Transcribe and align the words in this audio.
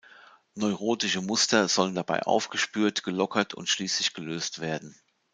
Neurotische 0.55 1.21
Muster 1.21 1.67
sollen 1.67 1.93
dabei 1.93 2.23
aufgespürt, 2.23 3.03
gelockert 3.03 3.53
und 3.53 3.69
schließlich 3.69 4.15
gelöst 4.15 4.59
werden. 4.59 4.99